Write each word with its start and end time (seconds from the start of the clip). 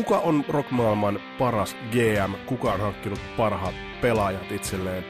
Kuka 0.00 0.18
on 0.18 0.44
rockmaailman 0.48 1.20
paras 1.38 1.76
GM? 1.92 2.32
Kuka 2.46 2.72
on 2.72 2.80
hankkinut 2.80 3.20
parhaat 3.36 3.74
pelaajat 4.00 4.52
itselleen 4.52 5.04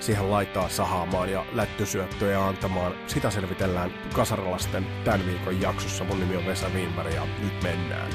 siihen 0.00 0.30
laittaa 0.30 0.68
sahaamaan 0.68 1.32
ja 1.32 1.44
lättysyöttöjä 1.52 2.44
antamaan? 2.44 2.94
Sitä 3.06 3.30
selvitellään 3.30 3.90
Kasarilasten 4.14 4.86
tämän 5.04 5.26
viikon 5.26 5.60
jaksossa. 5.60 6.04
Mun 6.04 6.20
nimi 6.20 6.36
on 6.36 6.46
Vesa 6.46 6.68
Wienberg 6.68 7.14
ja 7.14 7.26
nyt 7.42 7.62
mennään. 7.62 8.10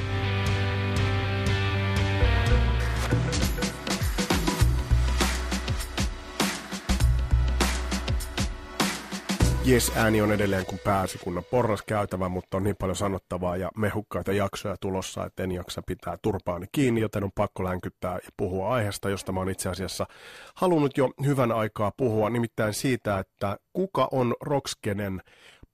Jes, 9.65 9.91
ääni 9.95 10.21
on 10.21 10.31
edelleen 10.31 10.65
kuin 10.65 10.79
pääsikunnan 10.83 11.43
porras 11.51 11.81
käytävä, 11.81 12.29
mutta 12.29 12.57
on 12.57 12.63
niin 12.63 12.75
paljon 12.75 12.95
sanottavaa 12.95 13.57
ja 13.57 13.71
mehukkaita 13.77 14.33
jaksoja 14.33 14.77
tulossa, 14.77 15.25
että 15.25 15.43
en 15.43 15.51
jaksa 15.51 15.81
pitää 15.87 16.17
turpaani 16.21 16.65
kiinni, 16.71 17.01
joten 17.01 17.23
on 17.23 17.31
pakko 17.35 17.63
länkyttää 17.63 18.13
ja 18.13 18.29
puhua 18.37 18.69
aiheesta, 18.73 19.09
josta 19.09 19.31
mä 19.31 19.39
oon 19.39 19.49
itse 19.49 19.69
asiassa 19.69 20.07
halunnut 20.55 20.97
jo 20.97 21.09
hyvän 21.25 21.51
aikaa 21.51 21.91
puhua, 21.97 22.29
nimittäin 22.29 22.73
siitä, 22.73 23.19
että 23.19 23.57
kuka 23.73 24.07
on 24.11 24.35
Rockskenen 24.41 25.21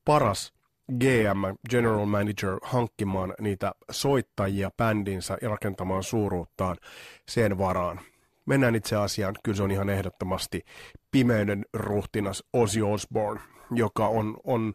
paras 0.06 0.54
GM, 1.00 1.70
General 1.70 2.06
Manager, 2.06 2.60
hankkimaan 2.62 3.34
niitä 3.40 3.72
soittajia 3.92 4.72
bändinsä 4.78 5.38
ja 5.42 5.50
rakentamaan 5.50 6.04
suuruuttaan 6.04 6.78
sen 7.28 7.58
varaan. 7.58 8.00
Mennään 8.48 8.76
itse 8.76 8.96
asiaan, 8.96 9.36
kyllä 9.44 9.56
se 9.56 9.64
on 9.64 9.72
ihan 9.72 9.90
ehdottomasti 9.90 10.62
pimeyden 11.12 11.66
ruhtinas 11.74 12.44
Ozzy 12.54 12.82
Osbourne 12.82 13.42
joka 13.72 14.08
on, 14.08 14.38
on 14.44 14.74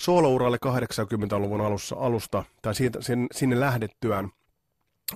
soolouralle 0.00 0.58
80-luvun 0.66 1.60
alussa, 1.60 1.96
alusta, 1.98 2.44
tai 2.62 2.74
siitä, 2.74 3.02
sen, 3.02 3.26
sinne 3.32 3.60
lähdettyään 3.60 4.30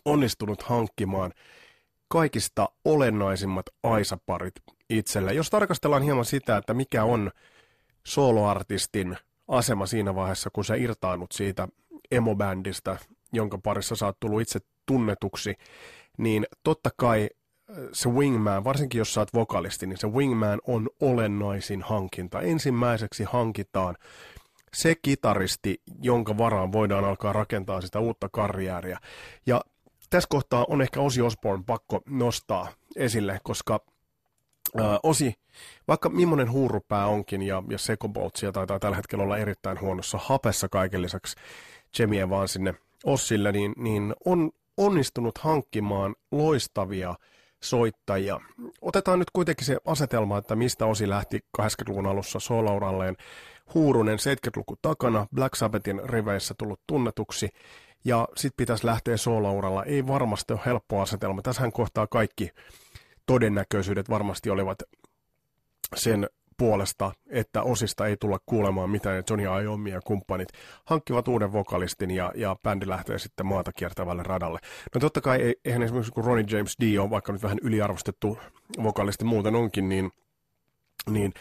onnistunut 0.05 0.63
hankkimaan 0.63 1.33
kaikista 2.09 2.69
olennaisimmat 2.85 3.67
aisaparit 3.83 4.55
itselle. 4.91 5.33
Jos 5.33 5.51
tarkastellaan 5.51 6.03
hieman 6.03 6.25
sitä, 6.25 6.57
että 6.57 6.75
mikä 6.75 7.05
on 7.05 7.31
soloartistin 8.07 9.17
asema 9.49 9.87
siinä 9.87 10.15
vaiheessa, 10.15 10.51
kun 10.53 10.65
sä 10.65 10.75
irtaannut 10.75 11.33
siitä 11.33 11.69
emobändistä, 12.11 12.99
jonka 13.33 13.59
parissa 13.59 13.97
sä 13.97 14.07
oot 14.07 14.21
tullut 14.21 14.41
itse 14.41 14.61
tunnetuksi, 14.87 15.55
niin 16.19 16.47
totta 16.63 16.91
kai 16.97 17.29
se 17.93 18.09
wingman, 18.09 18.65
varsinkin 18.65 18.99
jos 18.99 19.15
sä 19.15 19.21
oot 19.21 19.35
vokalisti, 19.35 19.87
niin 19.87 19.99
se 19.99 20.09
wingman 20.09 20.61
on 20.67 20.89
olennaisin 21.01 21.83
hankinta. 21.83 22.41
Ensimmäiseksi 22.41 23.25
hankitaan 23.25 23.97
se 24.75 24.95
kitaristi, 25.03 25.83
jonka 26.03 26.39
varaan 26.39 26.73
voidaan 26.73 27.05
alkaa 27.05 27.33
rakentaa 27.33 27.81
sitä 27.81 28.01
uutta 28.01 28.29
karjääriä. 28.29 28.99
Ja 29.47 29.61
tässä 30.11 30.27
kohtaa 30.31 30.67
on 30.69 30.83
ehkä 30.83 31.01
Osi 31.01 31.23
Osborne 31.23 31.65
pakko 31.67 32.01
nostaa 32.07 32.69
esille, 32.97 33.41
koska 33.43 33.81
ää, 34.77 35.01
Osi, 35.03 35.35
vaikka 35.89 36.09
millainen 36.09 36.51
huurupää 36.51 37.07
onkin 37.07 37.43
ja, 37.43 37.63
ja 37.71 37.79
Sekoboltsia 37.79 38.53
taitaa 38.53 38.79
tällä 38.79 38.97
hetkellä 38.97 39.25
olla 39.25 39.39
erittäin 39.39 39.81
huonossa 39.81 40.19
hapessa 40.23 40.69
kaiken 40.69 41.03
lisäksi 41.03 41.37
Jemien 41.99 42.31
vaan 42.31 42.49
sinne 42.49 42.75
Ossille, 43.05 43.53
niin, 43.53 43.73
niin 43.77 44.15
on 44.25 44.51
onnistunut 44.77 45.39
hankkimaan 45.39 46.15
loistavia 46.31 47.15
soittajia. 47.63 48.41
Otetaan 48.83 49.19
nyt 49.19 49.31
kuitenkin 49.31 49.67
se 49.67 49.77
asetelma, 49.87 50.39
että 50.39 50.57
mistä 50.57 50.87
osi 50.87 51.09
lähti 51.09 51.39
80-luvun 51.63 52.07
alussa 52.07 52.41
solauralleen. 52.41 53.17
Huurunen 53.75 54.19
70-luku 54.19 54.75
takana, 54.83 55.27
Black 55.35 55.55
Sabbathin 55.55 56.01
riveissä 56.05 56.55
tullut 56.59 56.81
tunnetuksi, 56.87 57.49
ja 58.05 58.29
sitten 58.37 58.57
pitäisi 58.57 58.87
lähteä 58.87 59.17
solauralla. 59.17 59.85
Ei 59.85 60.07
varmasti 60.07 60.53
ole 60.53 60.61
helppo 60.67 61.01
asetelma. 61.01 61.43
Tässähän 61.43 61.73
kohtaa 61.73 62.07
kaikki 62.07 62.51
todennäköisyydet 63.27 64.11
varmasti 64.11 64.51
olivat 64.51 64.79
sen 65.97 66.29
puolesta, 66.59 67.13
että 67.31 67.63
osista 67.63 68.07
ei 68.07 68.17
tulla 68.17 68.39
kuulemaan 68.47 68.91
mitään, 68.91 69.17
ja 69.17 69.23
Johnny 69.31 69.63
Iommi 69.63 69.91
ja 69.91 70.01
kumppanit 70.01 70.49
hankkivat 70.85 71.29
uuden 71.29 71.53
vokalistin, 71.53 72.11
ja, 72.11 72.33
ja 72.35 72.57
bändi 72.63 72.89
lähtee 72.89 73.19
sitten 73.19 73.47
maata 73.47 73.73
kiertävälle 73.73 74.23
radalle. 74.23 74.59
No 74.95 75.01
totta 75.01 75.21
kai, 75.21 75.55
eihän 75.65 75.83
esimerkiksi 75.83 76.13
kun 76.13 76.25
Ronnie 76.25 76.59
James 76.59 76.77
Dio, 76.81 77.11
vaikka 77.11 77.33
nyt 77.33 77.43
vähän 77.43 77.59
yliarvostettu 77.63 78.39
vokalisti 78.83 79.25
muuten 79.25 79.55
onkin, 79.55 79.89
niin, 79.89 80.11
niin 81.11 81.33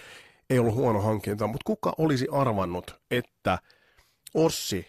ei 0.49 0.59
ollut 0.59 0.75
huono 0.75 1.01
hankinta, 1.01 1.47
mutta 1.47 1.65
kuka 1.65 1.93
olisi 1.97 2.27
arvannut, 2.31 2.95
että 3.11 3.59
Ossi 4.33 4.87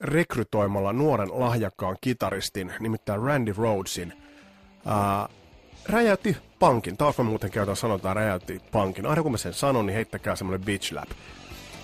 rekrytoimalla 0.00 0.92
nuoren 0.92 1.40
lahjakkaan 1.40 1.96
kitaristin, 2.00 2.72
nimittäin 2.80 3.22
Randy 3.22 3.52
Rhodesin, 3.52 4.12
ää, 4.86 5.28
räjäytti 5.88 6.36
pankin. 6.58 6.96
Taas 6.96 7.18
mä 7.18 7.24
muuten 7.24 7.50
käytän 7.50 7.76
sanotaan 7.76 8.16
räjäytti 8.16 8.60
pankin. 8.72 9.06
Aina 9.06 9.22
kun 9.22 9.32
mä 9.32 9.38
sen 9.38 9.54
sanon, 9.54 9.86
niin 9.86 9.94
heittäkää 9.94 10.36
semmonen 10.36 10.64
bitch 10.64 10.92
lap. 10.92 11.10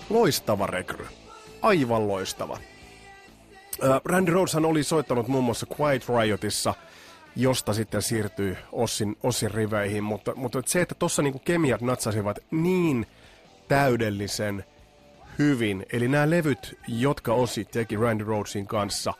Loistava 0.09 0.67
rekry. 0.67 1.05
Aivan 1.61 2.07
loistava. 2.07 2.57
Äh, 3.83 4.01
Randy 4.05 4.31
Rhodeshan 4.31 4.65
oli 4.65 4.83
soittanut 4.83 5.27
muun 5.27 5.43
muassa 5.43 5.65
Quiet 5.79 6.05
Riotissa, 6.09 6.73
josta 7.35 7.73
sitten 7.73 8.01
siirtyi 8.01 8.57
Ossin, 8.71 9.17
Ossin 9.23 9.51
riveihin, 9.51 10.03
mutta, 10.03 10.35
mutta 10.35 10.61
se, 10.65 10.81
että 10.81 10.95
tuossa 10.95 11.21
niinku 11.21 11.39
kemiat 11.39 11.81
natsasivat 11.81 12.39
niin 12.51 13.07
täydellisen 13.67 14.65
hyvin, 15.39 15.85
eli 15.93 16.07
nämä 16.07 16.29
levyt, 16.29 16.79
jotka 16.87 17.33
Ossi 17.33 17.65
teki 17.65 17.95
Randy 17.95 18.23
Rhodesin 18.23 18.67
kanssa, 18.67 19.13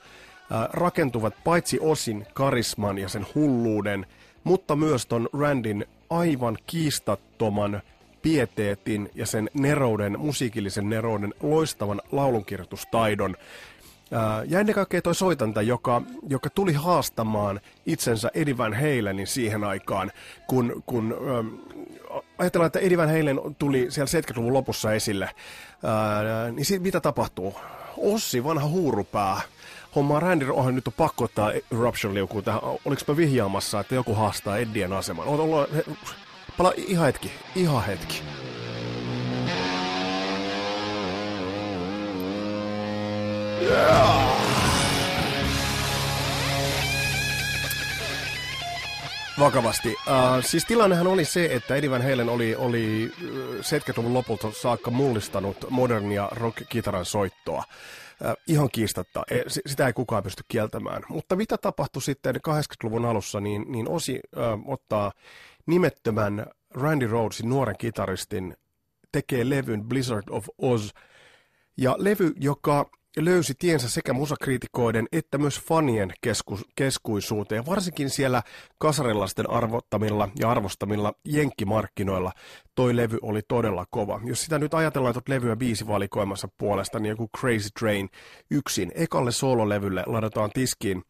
äh, 0.52 0.68
rakentuvat 0.74 1.34
paitsi 1.44 1.78
Osin 1.82 2.28
karisman 2.34 2.98
ja 2.98 3.10
sen 3.10 3.26
hulluuden– 3.36 4.06
mutta 4.44 4.76
myös 4.76 5.06
ton 5.06 5.30
Randin 5.34 5.86
aivan 6.10 6.58
kiistattoman 6.68 7.82
pieteetin 8.22 9.12
ja 9.16 9.26
sen 9.26 9.50
nerouden, 9.54 10.20
musiikillisen 10.20 10.90
nerouden, 10.90 11.34
loistavan 11.42 12.02
laulunkirjoitustaidon. 12.12 13.36
ja 14.48 14.60
ennen 14.60 14.76
kaikkea 14.76 15.02
toi 15.02 15.16
soitanta, 15.16 15.62
joka, 15.62 16.02
joka 16.30 16.50
tuli 16.50 16.74
haastamaan 16.74 17.60
itsensä 17.86 18.32
Eddie 18.34 18.58
Van 18.58 18.74
Halenin 18.74 19.28
siihen 19.28 19.64
aikaan, 19.64 20.12
kun, 20.48 20.84
kun 20.86 21.16
ähm, 21.38 21.48
ajatellaan, 22.38 22.68
että 22.68 22.80
Eddie 22.80 22.98
Van 22.98 23.10
Halen 23.10 23.56
tuli 23.60 23.88
siellä 23.90 24.22
70-luvun 24.22 24.54
lopussa 24.54 24.94
esille, 24.94 25.30
ää, 25.84 26.52
niin 26.52 26.82
mitä 26.82 27.02
tapahtuu? 27.02 27.56
Ossi, 27.98 28.44
vanha 28.44 28.68
huurupää, 28.68 29.42
hommaa 29.96 30.20
Randy 30.20 30.46
Rohan 30.46 30.76
nyt 30.76 30.88
on 30.88 30.94
pakko 30.94 31.24
ottaa 31.24 31.52
Eruption 31.72 32.14
liukuun 32.14 32.44
tähän. 32.44 32.62
Oliko 32.64 33.02
mä 33.08 33.18
vihjaamassa, 33.18 33.80
että 33.80 33.96
joku 33.96 34.14
haastaa 34.14 34.58
Eddien 34.58 34.94
aseman? 34.94 35.28
Oot 35.28 35.40
ollut, 35.40 35.76
he, 35.76 35.84
pala 36.58 36.74
ihan 36.78 37.06
hetki, 37.06 37.32
ihan 37.56 37.86
hetki. 37.86 38.22
Yeah. 43.62 44.30
Vakavasti. 49.40 49.90
Uh, 49.90 50.44
siis 50.44 50.66
tilannehan 50.66 51.08
oli 51.08 51.26
se, 51.26 51.46
että 51.52 51.76
Eddie 51.76 51.92
Van 51.92 52.02
Halen 52.02 52.30
oli, 52.30 52.56
oli 52.56 53.12
70-luvun 53.62 54.14
lopulta 54.14 54.52
saakka 54.52 54.92
mullistanut 54.92 55.58
modernia 55.70 56.28
rock-kitaran 56.32 57.06
soittoa. 57.06 57.64
Äh, 58.26 58.36
ihan 58.48 58.70
kiistatta. 58.72 59.24
E, 59.32 59.42
sitä 59.48 59.88
ei 59.88 59.94
kukaan 59.94 60.24
pysty 60.24 60.44
kieltämään. 60.48 61.04
Mutta 61.10 61.36
mitä 61.36 61.58
tapahtui 61.58 62.02
sitten 62.02 62.36
80-luvun 62.36 63.06
alussa, 63.06 63.40
niin, 63.40 63.66
niin 63.68 63.90
Osi 63.90 64.20
ö, 64.38 64.40
ottaa 64.66 65.12
nimettömän 65.66 66.46
Randy 66.74 67.08
Rhodesin 67.08 67.50
nuoren 67.50 67.78
kitaristin, 67.78 68.58
tekee 69.12 69.50
levyn 69.50 69.84
Blizzard 69.84 70.24
of 70.30 70.48
Oz. 70.58 70.90
Ja 71.78 71.96
levy, 71.98 72.34
joka 72.40 72.90
löysi 73.18 73.54
tiensä 73.60 73.90
sekä 73.90 74.14
musakriitikoiden 74.14 75.08
että 75.12 75.38
myös 75.38 75.62
fanien 75.62 76.14
kesku, 76.22 76.60
keskuisuuteen, 76.76 77.66
varsinkin 77.66 78.10
siellä 78.10 78.44
kasarilaisten 78.78 79.50
arvottamilla 79.50 80.30
ja 80.40 80.52
arvostamilla 80.52 81.14
jenkkimarkkinoilla 81.26 82.32
toi 82.76 82.96
levy 82.96 83.18
oli 83.22 83.42
todella 83.48 83.86
kova. 83.90 84.22
Jos 84.26 84.42
sitä 84.42 84.60
nyt 84.60 84.74
ajatellaan 84.74 85.14
tuota 85.14 85.32
levyä 85.32 85.56
biisivalikoimassa 85.56 86.48
puolesta, 86.58 87.00
niin 87.00 87.10
joku 87.10 87.30
Crazy 87.38 87.70
Train 87.80 88.10
yksin 88.52 88.92
ekalle 88.96 89.32
soololevylle 89.32 90.04
ladataan 90.06 90.50
tiskiin 90.54 91.04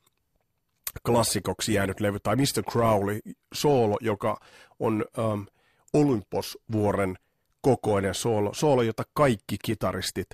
klassikoksi 1.05 1.73
jäänyt 1.73 1.99
levy, 1.99 2.19
tai 2.19 2.35
Mr. 2.35 2.63
Crowley 2.71 3.19
soolo, 3.53 3.97
joka 4.01 4.39
on 4.79 5.05
um, 5.17 5.45
Olympos-vuoren 5.93 7.17
kokoinen 7.61 8.15
soolo, 8.15 8.53
soolo, 8.53 8.81
jota 8.81 9.03
kaikki 9.13 9.55
kitaristit 9.65 10.27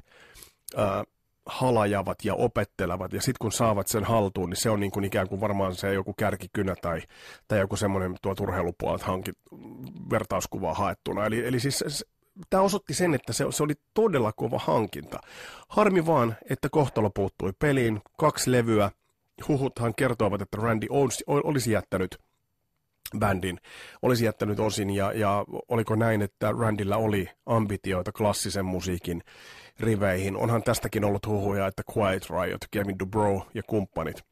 uh, 0.75 1.14
halajavat 1.45 2.17
ja 2.25 2.35
opettelevat, 2.35 3.13
ja 3.13 3.21
sitten 3.21 3.39
kun 3.41 3.51
saavat 3.51 3.87
sen 3.87 4.03
haltuun, 4.03 4.49
niin 4.49 4.61
se 4.61 4.69
on 4.69 4.79
niin 4.79 4.91
kuin 4.91 5.05
ikään 5.05 5.27
kuin 5.29 5.41
varmaan 5.41 5.75
se 5.75 5.93
joku 5.93 6.13
kärkikynä 6.13 6.75
tai, 6.81 7.01
tai 7.47 7.59
joku 7.59 7.75
semmoinen 7.75 8.15
tuo 8.21 8.35
urheilupuolet 8.41 9.01
hankit 9.01 9.35
vertauskuvaa 10.09 10.73
haettuna. 10.73 11.25
Eli, 11.25 11.47
eli 11.47 11.59
siis 11.59 12.05
tämä 12.49 12.63
osoitti 12.63 12.93
sen, 12.93 13.13
että 13.13 13.33
se, 13.33 13.45
se 13.49 13.63
oli 13.63 13.73
todella 13.93 14.31
kova 14.31 14.59
hankinta. 14.59 15.19
Harmi 15.69 16.05
vaan, 16.05 16.35
että 16.49 16.69
kohtalo 16.69 17.09
puuttui 17.09 17.53
peliin, 17.59 18.01
kaksi 18.17 18.51
levyä, 18.51 18.91
huhuthan 19.47 19.95
kertovat, 19.95 20.41
että 20.41 20.57
Randy 20.57 20.87
olisi 21.27 21.71
jättänyt 21.71 22.17
bändin, 23.19 23.59
olisi 24.01 24.25
jättänyt 24.25 24.59
osin, 24.59 24.89
ja, 24.89 25.13
ja 25.13 25.45
oliko 25.67 25.95
näin, 25.95 26.21
että 26.21 26.51
Randilla 26.51 26.97
oli 26.97 27.29
ambitioita 27.45 28.11
klassisen 28.11 28.65
musiikin 28.65 29.21
riveihin. 29.79 30.37
Onhan 30.37 30.63
tästäkin 30.63 31.05
ollut 31.05 31.27
huhuja, 31.27 31.67
että 31.67 31.83
Quiet 31.97 32.27
Riot, 32.29 32.61
Kevin 32.71 32.99
Dubrow 32.99 33.41
ja 33.53 33.63
kumppanit 33.63 34.23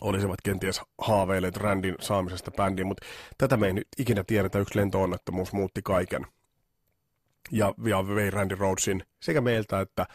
olisivat 0.00 0.40
kenties 0.44 0.80
haaveilleet 0.98 1.56
Randin 1.56 1.94
saamisesta 2.00 2.50
bändiin, 2.50 2.86
mutta 2.86 3.06
tätä 3.38 3.56
me 3.56 3.66
ei 3.66 3.72
nyt 3.72 3.88
ikinä 3.98 4.24
tiedetä. 4.26 4.58
Yksi 4.58 4.78
lentoonnettomuus 4.78 5.52
muutti 5.52 5.82
kaiken. 5.82 6.26
Ja, 7.50 7.74
ja 7.86 8.14
vei 8.14 8.30
Randy 8.30 8.54
Rhodesin 8.54 9.02
sekä 9.20 9.40
meiltä 9.40 9.80
että 9.80 10.06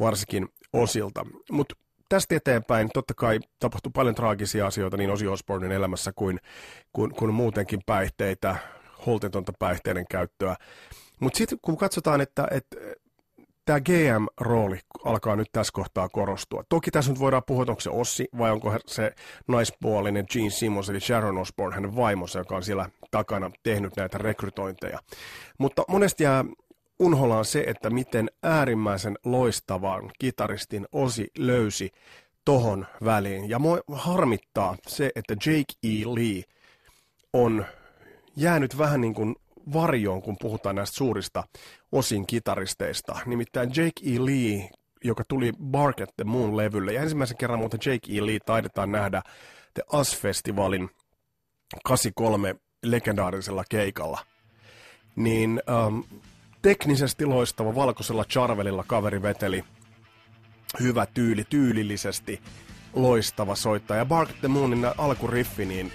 varsinkin 0.00 0.48
osilta. 0.72 1.26
Mutta 1.50 1.74
tästä 2.08 2.36
eteenpäin 2.36 2.90
totta 2.94 3.14
kai 3.14 3.40
tapahtui 3.58 3.92
paljon 3.94 4.14
traagisia 4.14 4.66
asioita 4.66 4.96
niin 4.96 5.10
Osi 5.10 5.26
Osbornin 5.26 5.72
elämässä 5.72 6.12
kuin, 6.12 6.40
kuin, 6.92 7.14
kuin 7.14 7.34
muutenkin 7.34 7.80
päihteitä, 7.86 8.56
holtitonta 9.06 9.52
päihteiden 9.58 10.04
käyttöä. 10.10 10.56
Mutta 11.20 11.36
sitten 11.38 11.58
kun 11.62 11.76
katsotaan, 11.76 12.20
että, 12.20 12.48
että 12.50 12.76
tämä 13.64 13.80
GM-rooli 13.80 14.78
alkaa 15.04 15.36
nyt 15.36 15.48
tässä 15.52 15.72
kohtaa 15.72 16.08
korostua. 16.08 16.64
Toki 16.68 16.90
tässä 16.90 17.10
nyt 17.12 17.20
voidaan 17.20 17.42
puhua, 17.46 17.64
onko 17.68 17.80
se 17.80 17.90
Ossi 17.90 18.28
vai 18.38 18.50
onko 18.50 18.76
se 18.86 19.12
naispuolinen 19.48 20.24
Gene 20.32 20.50
Simmons 20.50 20.90
eli 20.90 21.00
Sharon 21.00 21.38
Osbourne, 21.38 21.74
hänen 21.74 21.96
vaimonsa, 21.96 22.38
joka 22.38 22.56
on 22.56 22.62
siellä 22.62 22.88
takana 23.10 23.50
tehnyt 23.62 23.96
näitä 23.96 24.18
rekrytointeja. 24.18 24.98
Mutta 25.58 25.84
monesti 25.88 26.24
jää 26.24 26.44
unholaan 26.98 27.44
se, 27.44 27.64
että 27.66 27.90
miten 27.90 28.30
äärimmäisen 28.42 29.18
loistavan 29.24 30.10
kitaristin 30.18 30.86
Osi 30.92 31.30
löysi 31.38 31.90
tohon 32.44 32.86
väliin. 33.04 33.50
Ja 33.50 33.58
mua 33.58 33.78
harmittaa 33.92 34.76
se, 34.86 35.10
että 35.14 35.34
Jake 35.34 35.72
E. 35.82 36.04
Lee 36.06 36.42
on 37.32 37.64
jäänyt 38.36 38.78
vähän 38.78 39.00
niin 39.00 39.14
kuin 39.14 39.36
varjoon, 39.72 40.22
kun 40.22 40.36
puhutaan 40.40 40.76
näistä 40.76 40.96
suurista 40.96 41.44
osin 41.92 42.26
kitaristeista. 42.26 43.18
Nimittäin 43.26 43.68
Jake 43.68 44.14
E. 44.14 44.18
Lee, 44.18 44.70
joka 45.04 45.24
tuli 45.28 45.52
Bark 45.64 46.00
at 46.00 46.16
the 46.16 46.24
Moon-levylle, 46.24 46.92
ja 46.92 47.02
ensimmäisen 47.02 47.36
kerran 47.36 47.58
muuten 47.58 47.80
Jake 47.86 48.18
E. 48.18 48.26
Lee 48.26 48.38
taidetaan 48.46 48.92
nähdä 48.92 49.22
The 49.74 49.82
Us-festivaalin 49.92 50.90
83 51.84 52.56
legendaarisella 52.82 53.64
keikalla. 53.70 54.18
Niin 55.16 55.62
um, 55.86 56.04
teknisesti 56.62 57.26
loistava 57.26 57.74
valkoisella 57.74 58.24
charvelilla 58.24 58.84
kaveri 58.86 59.22
veteli 59.22 59.64
hyvä 60.80 61.06
tyyli, 61.06 61.44
tyylillisesti 61.50 62.40
loistava 62.94 63.54
soittaja. 63.54 64.04
Bark 64.04 64.30
the 64.40 64.48
Moonin 64.48 64.86
alkuriffi, 64.98 65.64
niin 65.64 65.92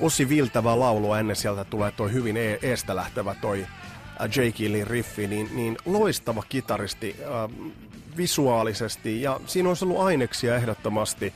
osi 0.00 0.28
viltävää 0.28 0.78
laulua 0.78 1.18
ennen 1.18 1.36
sieltä 1.36 1.64
tulee 1.64 1.92
toi 1.92 2.12
hyvin 2.12 2.36
e- 2.36 2.58
eestä 2.62 2.96
lähtevä 2.96 3.34
toi 3.40 3.62
äh, 3.62 4.26
Jake 4.36 4.72
Lee 4.72 4.84
riffi, 4.84 5.26
niin, 5.26 5.50
niin 5.54 5.76
loistava 5.84 6.42
kitaristi 6.48 7.16
äh, 7.20 7.72
visuaalisesti. 8.16 9.22
Ja 9.22 9.40
siinä 9.46 9.68
olisi 9.68 9.84
ollut 9.84 10.00
aineksia 10.00 10.56
ehdottomasti 10.56 11.32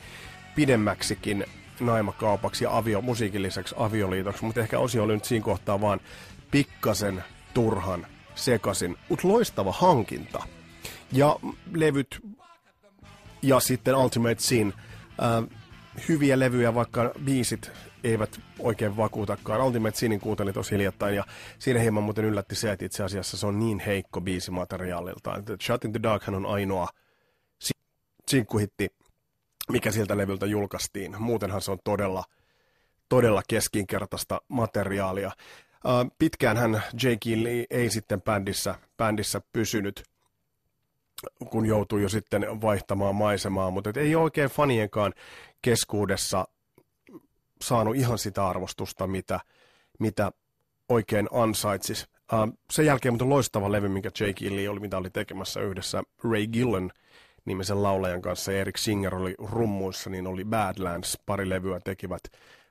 pidemmäksikin 0.55 1.45
naimakaupaksi 1.79 2.63
ja 2.63 2.77
avio, 2.77 3.01
musiikin 3.01 3.43
lisäksi 3.43 3.75
avioliitoksi, 3.77 4.45
mutta 4.45 4.61
ehkä 4.61 4.79
osio 4.79 5.03
oli 5.03 5.13
nyt 5.13 5.25
siinä 5.25 5.45
kohtaa 5.45 5.81
vaan 5.81 5.99
pikkasen 6.51 7.23
turhan 7.53 8.07
sekasin, 8.35 8.97
mutta 9.09 9.27
loistava 9.27 9.71
hankinta. 9.71 10.43
Ja 11.11 11.35
levyt 11.73 12.19
ja 13.41 13.59
sitten 13.59 13.95
Ultimate 13.95 14.39
Sin, 14.39 14.73
äh, 15.23 15.59
hyviä 16.09 16.39
levyjä, 16.39 16.75
vaikka 16.75 17.11
biisit 17.25 17.71
eivät 18.03 18.39
oikein 18.59 18.97
vakuutakaan. 18.97 19.61
Ultimate 19.61 19.97
Sinin 19.97 20.19
kuuntelin 20.19 20.53
tosi 20.53 20.71
hiljattain 20.71 21.15
ja 21.15 21.23
siinä 21.59 21.79
hieman 21.79 22.03
muuten 22.03 22.25
yllätti 22.25 22.55
se, 22.55 22.71
että 22.71 22.85
itse 22.85 23.03
asiassa 23.03 23.37
se 23.37 23.47
on 23.47 23.59
niin 23.59 23.79
heikko 23.79 24.21
biisi 24.21 24.51
materiaaliltaan. 24.51 25.43
Shut 25.63 25.85
in 25.85 25.91
the 25.91 26.03
Dark 26.03 26.23
on 26.27 26.45
ainoa 26.45 26.87
sinkkuhitti, 28.27 28.89
mikä 29.71 29.91
sieltä 29.91 30.17
levyltä 30.17 30.45
julkaistiin. 30.45 31.21
Muutenhan 31.21 31.61
se 31.61 31.71
on 31.71 31.79
todella, 31.83 32.23
todella 33.09 33.41
keskinkertaista 33.47 34.41
materiaalia. 34.47 35.31
Pitkään 36.19 36.57
hän 36.57 36.83
Jake 37.03 37.43
Lee 37.43 37.65
ei 37.69 37.89
sitten 37.89 38.21
bändissä, 38.21 38.75
bändissä 38.97 39.41
pysynyt, 39.53 40.03
kun 41.49 41.65
joutui 41.65 42.01
jo 42.01 42.09
sitten 42.09 42.61
vaihtamaan 42.61 43.15
maisemaa, 43.15 43.71
mutta 43.71 43.91
ei 43.95 44.15
oikein 44.15 44.49
fanienkaan 44.49 45.13
keskuudessa 45.61 46.47
saanut 47.61 47.95
ihan 47.95 48.17
sitä 48.17 48.47
arvostusta, 48.47 49.07
mitä, 49.07 49.39
mitä 49.99 50.31
oikein 50.89 51.27
ansaitsis. 51.31 52.07
Uh, 52.33 52.57
sen 52.71 52.85
jälkeen 52.85 53.13
mutta 53.13 53.29
loistava 53.29 53.71
levy, 53.71 53.89
minkä 53.89 54.09
Jake 54.19 54.55
Lee 54.55 54.69
oli, 54.69 54.79
mitä 54.79 54.97
oli 54.97 55.09
tekemässä 55.09 55.61
yhdessä 55.61 56.03
Ray 56.23 56.47
Gillen 56.47 56.91
nimisen 57.45 57.83
laulajan 57.83 58.21
kanssa. 58.21 58.51
Erik 58.51 58.77
Singer 58.77 59.15
oli 59.15 59.35
rummuissa, 59.37 60.09
niin 60.09 60.27
oli 60.27 60.45
Badlands. 60.45 61.17
Pari 61.25 61.49
levyä 61.49 61.79
tekivät 61.79 62.21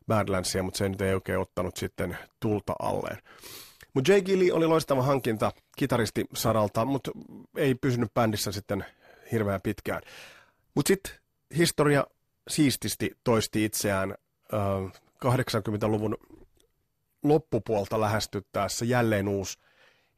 Badlandsia, 0.06 0.62
mutta 0.62 0.78
se 0.78 0.88
nyt 0.88 1.00
ei 1.00 1.14
oikein 1.14 1.38
ottanut 1.38 1.76
sitten 1.76 2.18
tulta 2.40 2.74
alleen. 2.78 3.18
Mutta 3.94 4.12
Jake 4.12 4.38
Lee 4.38 4.52
oli 4.52 4.66
loistava 4.66 5.02
hankinta 5.02 5.52
kitaristi 5.78 6.24
saralta, 6.34 6.84
mutta 6.84 7.10
ei 7.56 7.74
pysynyt 7.74 8.14
bändissä 8.14 8.52
sitten 8.52 8.84
hirveän 9.32 9.60
pitkään. 9.62 10.02
Mutta 10.74 10.88
sitten 10.88 11.12
historia 11.56 12.04
siististi 12.48 13.10
toisti 13.24 13.64
itseään 13.64 14.14
80-luvun 15.24 16.16
loppupuolta 17.24 18.00
lähestyttäessä 18.00 18.84
jälleen 18.84 19.28
uusi 19.28 19.58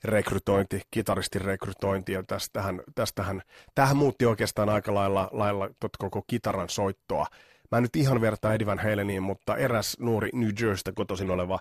rekrytointi, 0.04 0.82
kitaristin 0.90 1.40
rekrytointi, 1.40 2.12
ja 2.12 2.22
tästähän, 2.22 2.80
tästähän, 2.94 3.42
tähän 3.74 3.96
muutti 3.96 4.26
oikeastaan 4.26 4.68
aika 4.68 4.94
lailla, 4.94 5.28
lailla 5.32 5.70
koko 5.98 6.22
kitaran 6.26 6.68
soittoa. 6.68 7.26
Mä 7.70 7.78
en 7.78 7.82
nyt 7.82 7.96
ihan 7.96 8.20
vertaa 8.20 8.54
Eddie 8.54 8.66
Van 8.66 8.78
Haleniin, 8.78 9.22
mutta 9.22 9.56
eräs 9.56 9.96
nuori 9.98 10.30
New 10.34 10.48
Jerseystä 10.48 10.92
kotoisin 10.92 11.30
oleva 11.30 11.58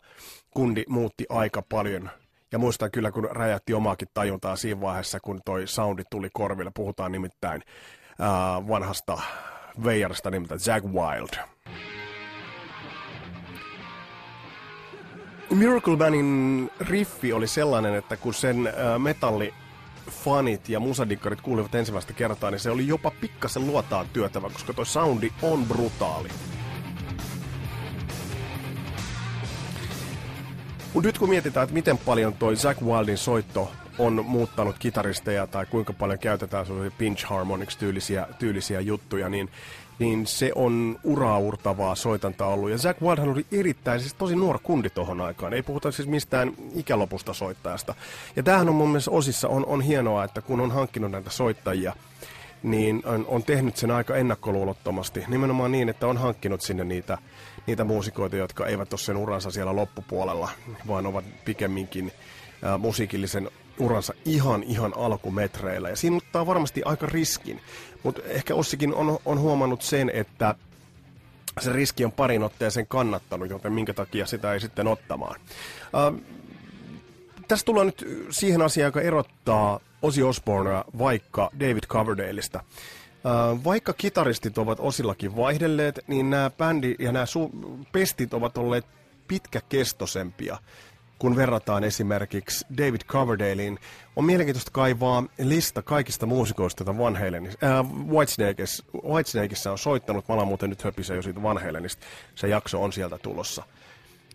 kundi 0.51 0.83
muutti 0.89 1.25
aika 1.29 1.61
paljon. 1.61 2.09
Ja 2.51 2.59
muistan 2.59 2.91
kyllä, 2.91 3.11
kun 3.11 3.29
räjätti 3.31 3.73
omaakin 3.73 4.07
tajuntaa 4.13 4.55
siinä 4.55 4.81
vaiheessa, 4.81 5.19
kun 5.19 5.41
toi 5.45 5.67
soundi 5.67 6.03
tuli 6.11 6.29
korville. 6.33 6.71
Puhutaan 6.75 7.11
nimittäin 7.11 7.61
äh, 8.21 8.67
vanhasta 8.67 9.21
veijarista 9.83 10.31
nimeltä 10.31 10.57
Zack 10.57 10.85
Wild. 10.85 11.29
Miracle 15.49 15.95
Manin 15.95 16.71
riffi 16.79 17.33
oli 17.33 17.47
sellainen, 17.47 17.95
että 17.95 18.17
kun 18.17 18.33
sen 18.33 18.67
äh, 18.67 18.73
metalli 18.99 19.53
fanit 20.09 20.69
ja 20.69 20.79
musadikkarit 20.79 21.41
kuulivat 21.41 21.75
ensimmäistä 21.75 22.13
kertaa, 22.13 22.51
niin 22.51 22.59
se 22.59 22.69
oli 22.69 22.87
jopa 22.87 23.11
pikkasen 23.21 23.67
luotaan 23.67 24.05
työtävä, 24.13 24.49
koska 24.49 24.73
toi 24.73 24.85
soundi 24.85 25.31
on 25.41 25.65
brutaali. 25.65 26.29
Mutta 30.93 31.07
nyt 31.07 31.17
kun 31.17 31.29
mietitään, 31.29 31.63
että 31.63 31.73
miten 31.73 31.97
paljon 31.97 32.33
toi 32.33 32.55
Zack 32.55 32.81
Wildin 32.81 33.17
soitto 33.17 33.71
on 33.99 34.25
muuttanut 34.25 34.75
kitaristeja 34.79 35.47
tai 35.47 35.65
kuinka 35.65 35.93
paljon 35.93 36.19
käytetään 36.19 36.65
pinch 36.97 37.25
harmonics 37.25 37.77
tyylisiä, 37.77 38.27
tyylisiä 38.39 38.79
juttuja, 38.79 39.29
niin 39.29 39.49
niin 39.99 40.27
se 40.27 40.51
on 40.55 40.99
uraurtavaa 41.03 41.95
soitantaa 41.95 42.47
ollut. 42.47 42.69
Ja 42.69 42.77
Zack 42.77 43.01
Wildhan 43.01 43.29
oli 43.29 43.45
erittäin, 43.51 43.99
siis 43.99 44.13
tosi 44.13 44.35
nuori 44.35 44.59
kundi 44.63 44.89
tohon 44.89 45.21
aikaan. 45.21 45.53
Ei 45.53 45.63
puhuta 45.63 45.91
siis 45.91 46.07
mistään 46.07 46.53
ikälopusta 46.75 47.33
soittajasta. 47.33 47.95
Ja 48.35 48.43
tämähän 48.43 48.69
on 48.69 48.75
mun 48.75 48.89
mielestä 48.89 49.11
osissa 49.11 49.47
on, 49.47 49.65
on 49.65 49.81
hienoa, 49.81 50.23
että 50.23 50.41
kun 50.41 50.61
on 50.61 50.71
hankkinut 50.71 51.11
näitä 51.11 51.29
soittajia, 51.29 51.93
niin 52.63 53.01
on, 53.05 53.25
on 53.27 53.43
tehnyt 53.43 53.77
sen 53.77 53.91
aika 53.91 54.15
ennakkoluulottomasti. 54.15 55.23
Nimenomaan 55.27 55.71
niin, 55.71 55.89
että 55.89 56.07
on 56.07 56.17
hankkinut 56.17 56.61
sinne 56.61 56.83
niitä, 56.83 57.17
niitä 57.67 57.83
muusikoita, 57.83 58.35
jotka 58.35 58.65
eivät 58.65 58.93
ole 58.93 58.99
sen 58.99 59.17
uransa 59.17 59.51
siellä 59.51 59.75
loppupuolella, 59.75 60.49
vaan 60.87 61.05
ovat 61.05 61.25
pikemminkin 61.45 62.11
ää, 62.63 62.77
musiikillisen 62.77 63.49
uransa 63.79 64.13
ihan 64.25 64.63
ihan 64.63 64.93
alkumetreillä. 64.97 65.89
Ja 65.89 65.95
siinä 65.95 66.17
ottaa 66.17 66.45
varmasti 66.45 66.81
aika 66.85 67.05
riskin. 67.05 67.61
Mutta 68.07 68.21
ehkä 68.25 68.55
Ossikin 68.55 68.93
on, 68.93 69.19
on 69.25 69.39
huomannut 69.39 69.81
sen, 69.81 70.11
että 70.13 70.55
se 71.59 71.73
riski 71.73 72.05
on 72.05 72.11
parin 72.11 72.43
otteeseen 72.43 72.87
kannattanut, 72.87 73.49
joten 73.49 73.73
minkä 73.73 73.93
takia 73.93 74.25
sitä 74.25 74.53
ei 74.53 74.59
sitten 74.59 74.87
ottamaan. 74.87 75.39
Ähm, 75.95 76.15
tässä 77.47 77.65
tullaan 77.65 77.85
nyt 77.85 78.07
siihen 78.29 78.61
asiaan, 78.61 78.87
joka 78.87 79.01
erottaa 79.01 79.79
Ozzy 80.01 80.21
Osbournea 80.23 80.85
vaikka 80.97 81.49
David 81.59 81.83
Coverdaleista. 81.87 82.63
Vaikka 83.63 83.93
kitaristit 83.93 84.57
ovat 84.57 84.79
osillakin 84.79 85.35
vaihdelleet, 85.35 85.99
niin 86.07 86.29
nämä 86.29 86.51
bändi 86.57 86.95
ja 86.99 87.11
nämä 87.11 87.25
su- 87.25 87.85
pestit 87.91 88.33
ovat 88.33 88.57
olleet 88.57 88.85
pitkäkestoisempia 89.27 90.57
kun 91.19 91.35
verrataan 91.35 91.83
esimerkiksi 91.83 92.65
David 92.77 93.01
Coverdalein, 93.07 93.79
on 94.15 94.25
mielenkiintoista 94.25 94.71
kaivaa 94.71 95.23
lista 95.39 95.81
kaikista 95.81 96.25
muusikoista, 96.25 96.83
joita 96.83 96.97
Van 96.97 97.15
äh, 97.15 97.85
Whitesnakeissa 99.03 99.71
on 99.71 99.77
soittanut. 99.77 100.27
Mä 100.27 100.35
alan 100.35 100.47
muuten 100.47 100.69
nyt 100.69 100.83
höpisä 100.83 101.13
jo 101.13 101.21
siitä 101.21 101.43
Van 101.43 101.63
Halenista. 101.63 102.05
Se 102.35 102.47
jakso 102.47 102.83
on 102.83 102.93
sieltä 102.93 103.17
tulossa. 103.17 103.63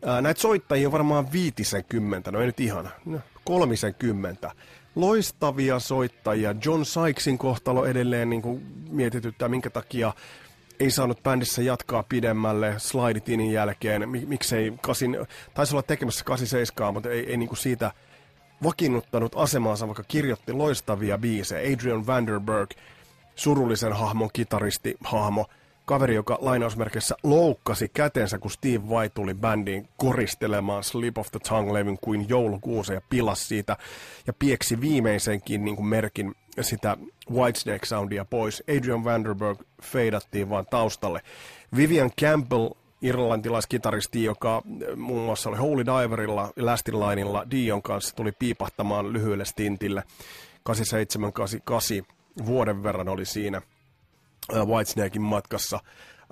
Äh, 0.08 0.22
näitä 0.22 0.40
soittajia 0.40 0.88
on 0.88 0.92
varmaan 0.92 1.32
viitisenkymmentä, 1.32 2.30
no 2.30 2.40
ei 2.40 2.46
nyt 2.46 2.60
ihan, 2.60 2.90
no, 3.04 3.20
kolmisenkymmentä. 3.44 4.50
Loistavia 4.94 5.78
soittajia. 5.78 6.54
John 6.64 6.84
Sykesin 6.84 7.38
kohtalo 7.38 7.86
edelleen 7.86 8.30
niin 8.30 8.42
kuin 8.42 8.62
mietityttää, 8.90 9.48
minkä 9.48 9.70
takia 9.70 10.12
ei 10.82 10.90
saanut 10.90 11.22
bändissä 11.22 11.62
jatkaa 11.62 12.02
pidemmälle 12.02 12.74
Sliditinin 12.78 13.52
jälkeen. 13.52 14.08
Miksei 14.08 14.72
kasin, 14.80 15.16
taisi 15.54 15.74
olla 15.74 15.82
tekemässä 15.82 16.24
87, 16.24 16.94
mutta 16.94 17.10
ei, 17.10 17.30
ei 17.30 17.36
niin 17.36 17.48
kuin 17.48 17.58
siitä 17.58 17.92
vakiinnuttanut 18.62 19.32
asemaansa, 19.36 19.86
vaikka 19.86 20.04
kirjoitti 20.08 20.52
loistavia 20.52 21.18
biisejä. 21.18 21.72
Adrian 21.72 22.06
Vanderberg, 22.06 22.70
surullisen 23.34 23.92
hahmon 23.92 24.30
kitaristi, 24.32 24.96
hahmo, 25.04 25.46
kaveri, 25.84 26.14
joka 26.14 26.38
lainausmerkissä 26.40 27.14
loukkasi 27.22 27.88
kätensä, 27.88 28.38
kun 28.38 28.50
Steve 28.50 28.88
Vai 28.88 29.10
tuli 29.10 29.34
bändiin 29.34 29.88
koristelemaan 29.96 30.84
Slip 30.84 31.18
of 31.18 31.30
the 31.30 31.40
Tongue-levyn 31.48 31.98
kuin 32.00 32.28
joulukuusi 32.28 32.92
ja 32.92 33.00
pilasi 33.10 33.44
siitä 33.44 33.76
ja 34.26 34.32
pieksi 34.32 34.80
viimeisenkin 34.80 35.64
niin 35.64 35.76
kuin 35.76 35.86
merkin 35.86 36.34
sitä 36.61 36.97
Whitesnake-soundia 37.30 38.25
pois. 38.25 38.62
Adrian 38.78 39.04
Vanderberg 39.04 39.61
feidattiin 39.82 40.50
vaan 40.50 40.66
taustalle. 40.71 41.21
Vivian 41.76 42.11
Campbell, 42.21 42.68
irlantilaiskitaristi, 43.02 44.25
joka 44.25 44.62
eh, 44.80 44.97
muun 44.97 45.25
muassa 45.25 45.49
oli 45.49 45.59
Holy 45.59 45.87
Diverilla, 45.87 46.52
Lastin 46.56 47.00
Lineilla 47.00 47.50
Dion 47.50 47.82
kanssa, 47.82 48.16
tuli 48.16 48.32
piipahtamaan 48.32 49.12
lyhyelle 49.12 49.44
stintille. 49.44 50.02
87-88 50.71 52.44
vuoden 52.47 52.82
verran 52.82 53.09
oli 53.09 53.25
siinä 53.25 53.62
uh, 54.52 54.68
Whitesnakein 54.68 55.23
matkassa. 55.23 55.80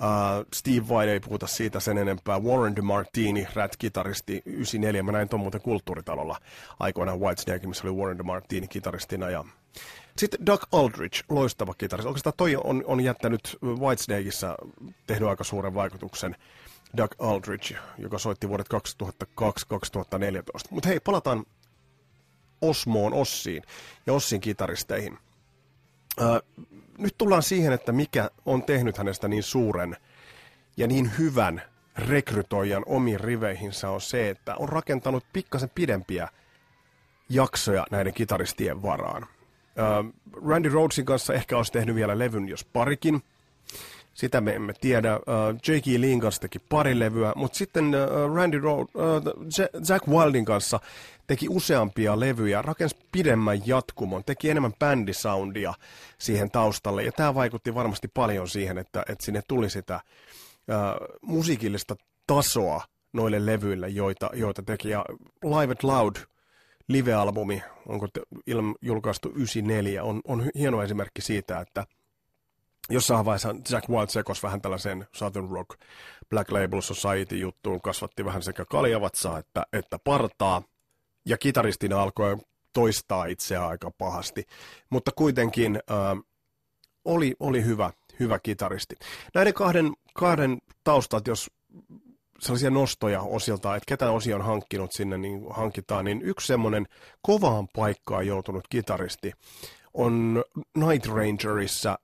Uh, 0.00 0.46
Steve 0.54 0.88
Vai 0.88 1.08
ei 1.08 1.20
puhuta 1.20 1.46
siitä 1.46 1.80
sen 1.80 1.98
enempää. 1.98 2.38
Warren 2.38 2.76
DeMartini, 2.76 3.46
rat-kitaristi, 3.54 4.42
94. 4.46 5.02
Mä 5.02 5.12
näin 5.12 5.28
tuon 5.28 5.40
muuten 5.40 5.60
kulttuuritalolla 5.60 6.40
aikoinaan 6.78 7.20
Whitesnake, 7.20 7.66
missä 7.66 7.88
oli 7.88 7.96
Warren 7.96 8.18
DeMartini 8.18 8.68
kitaristina 8.68 9.30
ja 9.30 9.44
sitten 10.18 10.46
Doug 10.46 10.62
Aldrich, 10.72 11.24
loistava 11.28 11.74
kitaristi. 11.74 12.08
Oikeastaan 12.08 12.34
toi 12.36 12.56
on, 12.64 12.84
on 12.86 13.00
jättänyt 13.00 13.58
Whitesnakeissa 13.62 14.56
tehnyt 15.06 15.28
aika 15.28 15.44
suuren 15.44 15.74
vaikutuksen. 15.74 16.36
Doug 16.96 17.10
Aldrich, 17.18 17.74
joka 17.98 18.18
soitti 18.18 18.48
vuodet 18.48 18.66
2002-2014. 19.02 20.68
Mutta 20.70 20.88
hei, 20.88 21.00
palataan 21.00 21.44
Osmoon, 22.62 23.12
Ossiin 23.12 23.62
ja 24.06 24.12
Ossin 24.12 24.40
kitaristeihin. 24.40 25.18
Nyt 26.98 27.14
tullaan 27.18 27.42
siihen, 27.42 27.72
että 27.72 27.92
mikä 27.92 28.30
on 28.46 28.62
tehnyt 28.62 28.98
hänestä 28.98 29.28
niin 29.28 29.42
suuren 29.42 29.96
ja 30.76 30.86
niin 30.86 31.10
hyvän 31.18 31.62
rekrytoijan 31.98 32.82
omiin 32.86 33.20
riveihinsä 33.20 33.90
on 33.90 34.00
se, 34.00 34.30
että 34.30 34.56
on 34.56 34.68
rakentanut 34.68 35.24
pikkasen 35.32 35.70
pidempiä 35.74 36.28
jaksoja 37.28 37.86
näiden 37.90 38.14
kitaristien 38.14 38.82
varaan. 38.82 39.26
Randy 40.46 40.68
Rhodesin 40.68 41.04
kanssa 41.04 41.34
ehkä 41.34 41.56
olisi 41.56 41.72
tehnyt 41.72 41.94
vielä 41.94 42.18
levyn, 42.18 42.48
jos 42.48 42.64
parikin. 42.64 43.22
Sitä 44.20 44.40
me 44.40 44.54
emme 44.54 44.72
tiedä. 44.80 45.16
Uh, 45.16 45.22
J.K. 45.68 45.86
Lean 46.00 46.20
kanssa 46.20 46.40
teki 46.40 46.58
pari 46.58 46.98
levyä, 46.98 47.32
mutta 47.36 47.58
sitten 47.58 47.84
uh, 47.84 48.36
Randy 48.36 48.58
uh, 48.58 48.86
Jack 49.88 50.08
Wildin 50.08 50.44
kanssa 50.44 50.80
teki 51.26 51.46
useampia 51.48 52.20
levyjä, 52.20 52.62
rakensi 52.62 52.96
pidemmän 53.12 53.62
jatkumon, 53.66 54.24
teki 54.24 54.50
enemmän 54.50 54.72
bändisoundia 54.78 55.74
siihen 56.18 56.50
taustalle. 56.50 57.02
Ja 57.02 57.12
tämä 57.12 57.34
vaikutti 57.34 57.74
varmasti 57.74 58.08
paljon 58.08 58.48
siihen, 58.48 58.78
että, 58.78 59.02
että 59.08 59.24
sinne 59.24 59.42
tuli 59.48 59.70
sitä 59.70 60.00
musiikillista 61.22 61.96
tasoa 62.26 62.84
noille 63.12 63.46
levyille, 63.46 63.88
joita, 63.88 64.30
joita 64.32 64.62
teki. 64.62 64.90
Ja 64.90 65.04
Live 65.44 65.72
at 65.72 65.82
Loud 65.82 66.16
live-albumi, 66.88 67.62
onko 67.86 68.08
ilm, 68.46 68.74
julkaistu 68.82 69.28
94, 69.28 70.02
on, 70.02 70.20
on 70.24 70.50
hieno 70.54 70.82
esimerkki 70.82 71.22
siitä, 71.22 71.60
että 71.60 71.86
jossain 72.90 73.24
vaiheessa 73.24 73.54
Jack 73.70 73.88
White 73.88 74.12
sekos 74.12 74.42
vähän 74.42 74.60
tällaisen 74.60 75.06
Southern 75.12 75.50
Rock 75.50 75.80
Black 76.30 76.50
Label 76.50 76.80
Society 76.80 77.36
juttuun, 77.36 77.80
kasvatti 77.80 78.24
vähän 78.24 78.42
sekä 78.42 78.64
kaljavatsaa 78.64 79.38
että, 79.38 79.66
että 79.72 79.98
partaa, 80.04 80.62
ja 81.26 81.38
kitaristina 81.38 82.02
alkoi 82.02 82.36
toistaa 82.72 83.24
itseään 83.24 83.68
aika 83.68 83.90
pahasti, 83.98 84.44
mutta 84.90 85.10
kuitenkin 85.16 85.76
äh, 85.76 86.24
oli, 87.04 87.34
oli 87.40 87.64
hyvä, 87.64 87.90
hyvä 88.20 88.38
kitaristi. 88.38 88.96
Näiden 89.34 89.54
kahden, 89.54 89.92
kahden 90.14 90.58
taustat, 90.84 91.26
jos 91.26 91.50
sellaisia 92.40 92.70
nostoja 92.70 93.20
osilta, 93.20 93.76
että 93.76 93.86
ketä 93.88 94.10
osia 94.10 94.36
on 94.36 94.44
hankkinut 94.44 94.92
sinne, 94.92 95.18
niin 95.18 95.46
hankitaan, 95.50 96.04
niin 96.04 96.22
yksi 96.22 96.46
semmoinen 96.46 96.86
kovaan 97.22 97.68
paikkaan 97.76 98.26
joutunut 98.26 98.64
kitaristi 98.70 99.32
on 99.94 100.44
Night 100.76 101.06
Rangerissa 101.06 101.98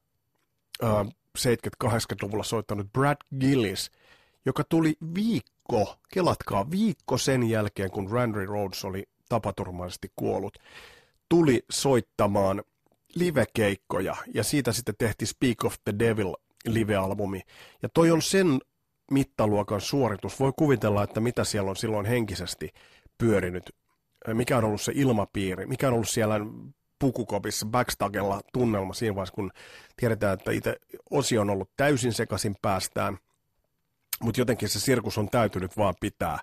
äh, 0.85 1.07
70-80-luvulla 1.39 2.45
soittanut 2.45 2.93
Brad 2.93 3.17
Gillis, 3.41 3.91
joka 4.47 4.65
tuli 4.65 4.95
viikko, 5.15 5.97
kelatkaa, 6.13 6.71
viikko 6.71 7.19
sen 7.19 7.43
jälkeen, 7.43 7.91
kun 7.91 8.11
Randy 8.11 8.47
Rhodes 8.47 8.85
oli 8.85 9.09
tapaturmaisesti 9.29 10.13
kuollut, 10.17 10.59
tuli 11.29 11.65
soittamaan 11.71 12.63
livekeikkoja, 13.15 14.17
ja 14.35 14.45
siitä 14.45 14.73
sitten 14.73 14.95
tehtiin 14.99 15.29
Speak 15.29 15.65
of 15.65 15.75
the 15.85 15.95
Devil 15.99 16.35
live-albumi. 16.69 17.41
Ja 17.83 17.89
toi 17.89 18.11
on 18.11 18.23
sen 18.23 18.59
mittaluokan 19.11 19.81
suoritus. 19.81 20.41
Voi 20.41 20.53
kuvitella, 20.57 21.03
että 21.03 21.21
mitä 21.21 21.45
siellä 21.45 21.71
on 21.71 21.77
silloin 21.77 22.07
henkisesti 22.07 22.71
pyörinyt, 23.19 23.71
mikä 24.33 24.59
on 24.59 24.65
ollut 24.65 24.81
se 24.81 24.93
ilmapiiri, 24.95 25.67
mikä 25.67 25.89
on 25.89 25.95
ollut 25.95 26.09
siellä 26.09 26.41
pukukopissa, 26.99 27.67
backstagella 27.67 28.41
tunnelma 28.53 28.95
siinä 28.95 29.15
vaiheessa, 29.15 29.35
kun 29.35 29.51
tiedetään, 29.97 30.35
että 30.35 30.51
itse 30.51 30.77
osio 31.11 31.41
on 31.41 31.51
ollut 31.51 31.71
täysin 31.77 32.13
sekaisin 32.13 32.57
päästään, 32.63 33.19
mutta 34.23 34.41
jotenkin 34.41 34.69
se 34.69 34.81
sirkus 34.81 35.19
on 35.19 35.31
täytynyt 35.31 35.77
vaan 35.77 35.95
pitää 36.01 36.39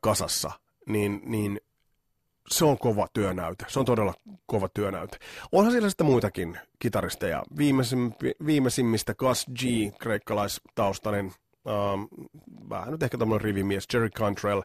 kasassa, 0.00 0.50
niin, 0.86 1.22
niin 1.24 1.60
se 2.50 2.64
on 2.64 2.78
kova 2.78 3.08
työnäyte. 3.12 3.64
Se 3.68 3.78
on 3.78 3.84
todella 3.84 4.14
kova 4.46 4.68
työnäyte. 4.68 5.18
Onhan 5.52 5.72
siellä 5.72 5.88
sitten 5.88 6.06
muitakin 6.06 6.58
kitaristeja. 6.78 7.42
Viimeisim, 7.58 8.12
viimeisimmistä 8.46 9.14
Gus 9.14 9.46
G, 9.58 9.62
kreikkalaistaustainen 9.98 11.32
Um, 11.68 12.08
vähän 12.70 12.90
nyt 12.90 13.02
ehkä 13.02 13.18
tämmöinen 13.18 13.44
rivimies, 13.44 13.86
Jerry 13.92 14.10
Cantrell, 14.10 14.62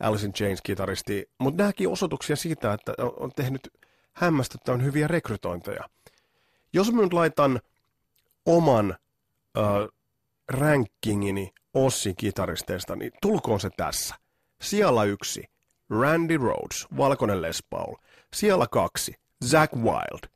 Alice 0.00 0.26
in 0.26 0.32
Chains 0.32 0.62
kitaristi, 0.62 1.30
mutta 1.38 1.62
nämäkin 1.62 1.88
osoituksia 1.88 2.36
siitä, 2.36 2.72
että 2.72 2.94
on 2.98 3.30
tehnyt 3.36 3.68
hämmästyttävän 4.14 4.84
hyviä 4.84 5.08
rekrytointeja. 5.08 5.88
Jos 6.72 6.92
mä 6.92 7.02
nyt 7.02 7.12
laitan 7.12 7.60
oman 8.46 8.96
uh, 9.58 9.94
rankingini 10.48 11.52
Ossin 11.74 12.16
kitaristeista, 12.16 12.96
niin 12.96 13.12
tulkoon 13.22 13.60
se 13.60 13.70
tässä. 13.76 14.14
Siellä 14.60 15.04
yksi, 15.04 15.44
Randy 15.90 16.36
Rhodes, 16.36 16.86
valkoinen 16.96 17.42
Les 17.42 17.62
Paul. 17.70 17.94
Siellä 18.34 18.66
kaksi, 18.70 19.14
Zack 19.44 19.74
Wild. 19.74 20.28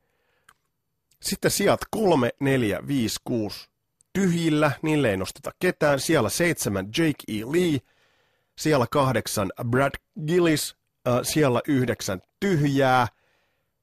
Sitten 1.22 1.50
sijat 1.50 1.80
kolme, 1.90 2.30
neljä, 2.40 2.80
viisi, 2.86 3.20
kuusi, 3.24 3.68
tyhjillä, 4.12 4.72
niille 4.82 5.10
ei 5.10 5.16
nosteta 5.16 5.50
ketään. 5.58 6.00
Siellä 6.00 6.28
seitsemän 6.28 6.86
Jake 6.86 7.24
E. 7.28 7.44
Lee, 7.44 7.78
siellä 8.58 8.86
kahdeksan 8.90 9.52
Brad 9.64 9.92
Gillis, 10.26 10.76
äh, 11.08 11.18
siellä 11.22 11.60
yhdeksän 11.68 12.22
tyhjää. 12.40 13.06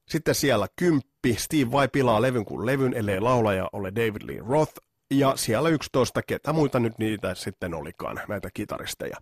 Sitten 0.08 0.34
siellä 0.34 0.66
kymppi, 0.76 1.36
Steve 1.38 1.72
Vai 1.72 1.88
pilaa 1.88 2.22
levyn 2.22 2.44
kuin 2.44 2.66
levyn, 2.66 2.94
ellei 2.94 3.20
laulaja 3.20 3.68
ole 3.72 3.92
David 3.94 4.22
Lee 4.22 4.42
Roth. 4.48 4.74
Ja 5.10 5.32
siellä 5.36 5.68
11, 5.68 6.22
ketä 6.22 6.52
muita 6.52 6.80
nyt 6.80 6.98
niitä 6.98 7.34
sitten 7.34 7.74
olikaan, 7.74 8.20
näitä 8.28 8.48
kitaristeja. 8.54 9.16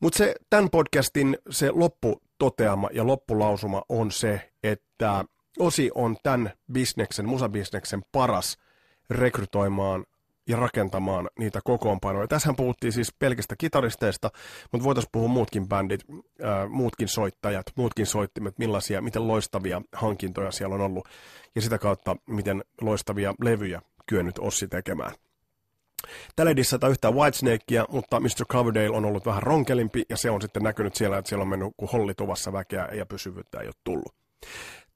Mutta 0.00 0.16
se 0.16 0.34
tämän 0.50 0.70
podcastin 0.70 1.38
se 1.50 1.70
lopputoteama 1.70 2.88
ja 2.92 3.06
loppulausuma 3.06 3.82
on 3.88 4.10
se, 4.10 4.50
että 4.62 5.24
Osi 5.58 5.90
on 5.94 6.16
tämän 6.22 6.52
bisneksen, 6.72 7.28
musabisneksen 7.28 8.02
paras– 8.12 8.56
rekrytoimaan 9.10 10.04
ja 10.50 10.56
rakentamaan 10.56 11.30
niitä 11.38 11.60
kokoonpanoja. 11.64 12.28
Tässähän 12.28 12.56
puhuttiin 12.56 12.92
siis 12.92 13.14
pelkistä 13.18 13.54
kitaristeista, 13.58 14.30
mutta 14.72 14.84
voitaisiin 14.84 15.10
puhua 15.12 15.28
muutkin 15.28 15.68
bändit, 15.68 16.00
ää, 16.42 16.68
muutkin 16.68 17.08
soittajat, 17.08 17.66
muutkin 17.76 18.06
soittimet, 18.06 18.58
millaisia, 18.58 19.02
miten 19.02 19.28
loistavia 19.28 19.82
hankintoja 19.92 20.50
siellä 20.50 20.74
on 20.74 20.80
ollut 20.80 21.08
ja 21.54 21.60
sitä 21.60 21.78
kautta 21.78 22.16
miten 22.26 22.64
loistavia 22.80 23.34
levyjä 23.44 23.82
kyennyt 24.06 24.38
Ossi 24.38 24.68
tekemään. 24.68 25.12
Tällä 26.36 26.50
ei 26.50 26.90
yhtään 26.90 27.14
Whitesnakea, 27.14 27.84
mutta 27.88 28.20
Mr. 28.20 28.46
Coverdale 28.48 28.90
on 28.90 29.04
ollut 29.04 29.26
vähän 29.26 29.42
ronkelimpi 29.42 30.04
ja 30.08 30.16
se 30.16 30.30
on 30.30 30.42
sitten 30.42 30.62
näkynyt 30.62 30.94
siellä, 30.94 31.18
että 31.18 31.28
siellä 31.28 31.42
on 31.42 31.48
mennyt 31.48 31.72
kuin 31.76 31.90
hollituvassa 31.90 32.52
väkeä 32.52 32.88
ja 32.92 33.06
pysyvyyttä 33.06 33.60
ei 33.60 33.66
ole 33.66 33.74
tullut. 33.84 34.14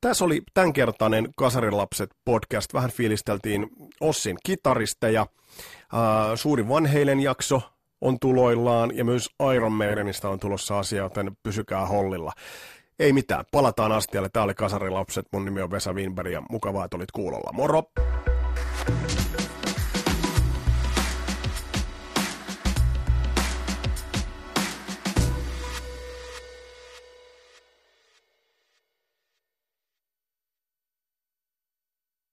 Tässä 0.05 0.25
oli 0.25 0.43
tämänkertainen 0.55 1.29
Kasarilapset 1.37 2.11
podcast. 2.25 2.75
Vähän 2.75 2.91
fiilisteltiin 2.91 3.67
Ossin 4.01 4.37
kitaristeja. 4.47 5.27
Suuri 6.35 6.69
vanheilen 6.69 7.21
jakso 7.21 7.63
on 8.01 8.19
tuloillaan 8.21 8.97
ja 8.97 9.05
myös 9.05 9.29
Iron 9.55 9.73
Maidenista 9.73 10.29
on 10.29 10.41
tulossa 10.41 10.79
asia, 10.79 11.03
joten 11.03 11.37
pysykää 11.43 11.87
hollilla. 11.87 12.33
Ei 12.99 13.13
mitään, 13.13 13.45
palataan 13.53 13.93
astialle. 13.93 14.29
Tämä 14.29 14.45
oli 14.45 14.55
Kasarilapset. 14.55 15.27
Mun 15.33 15.45
nimi 15.45 15.63
on 15.63 15.71
Vesa 15.71 15.93
Winberg 15.93 16.33
ja 16.33 16.43
mukavaa, 16.51 16.85
että 16.85 16.97
olit 16.97 17.11
kuulolla. 17.13 17.53
Moro! 17.53 17.83